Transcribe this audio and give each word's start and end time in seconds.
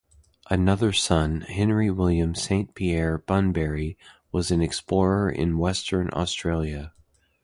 Another 0.49 0.91
son 0.93 1.41
Henry 1.41 1.91
William 1.91 2.33
Saint 2.33 2.73
Pierre 2.73 3.19
Bunbury 3.19 3.99
was 4.31 4.49
an 4.49 4.59
explorer 4.59 5.29
in 5.29 5.59
Western 5.59 6.09
Australia. 6.13 6.93